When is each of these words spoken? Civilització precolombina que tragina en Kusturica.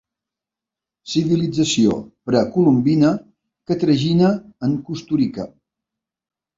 Civilització 1.11 1.99
precolombina 2.31 3.13
que 3.67 3.81
tragina 3.87 4.35
en 4.71 4.79
Kusturica. 4.91 5.51